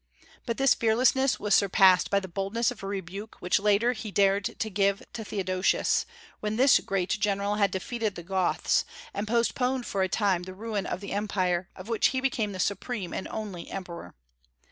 But 0.47 0.57
this 0.57 0.73
fearlessness 0.73 1.39
was 1.39 1.53
surpassed 1.53 2.09
by 2.09 2.19
the 2.19 2.27
boldness 2.27 2.71
of 2.71 2.81
rebuke 2.81 3.35
which 3.35 3.59
later 3.59 3.93
he 3.93 4.09
dared 4.09 4.45
to 4.57 4.69
give 4.71 5.03
to 5.13 5.23
Theodosius, 5.23 6.07
when 6.39 6.55
this 6.55 6.79
great 6.79 7.11
general 7.19 7.57
had 7.57 7.69
defeated 7.69 8.15
the 8.15 8.23
Goths, 8.23 8.83
and 9.13 9.27
postponed 9.27 9.85
for 9.85 10.01
a 10.01 10.09
time 10.09 10.41
the 10.41 10.55
ruin 10.55 10.87
of 10.87 11.01
the 11.01 11.11
Empire, 11.13 11.69
of 11.75 11.87
which 11.87 12.07
he 12.07 12.19
became 12.19 12.51
the 12.51 12.59
supreme 12.59 13.13
and 13.13 13.27
only 13.27 13.69
emperor. 13.69 14.15